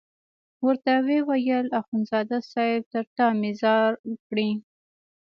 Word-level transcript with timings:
ورته 0.65 0.93
ویې 1.05 1.19
ویل 1.29 1.67
اخندزاده 1.79 2.37
صاحب 2.51 2.81
تر 2.91 3.05
تا 3.15 3.27
مې 3.39 3.51
ځار 3.61 3.91
کړې. 4.27 4.49